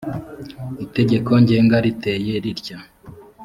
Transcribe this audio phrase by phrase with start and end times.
[0.85, 2.77] itegeko ngenga riteye ritya